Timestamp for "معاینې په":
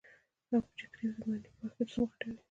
1.29-1.61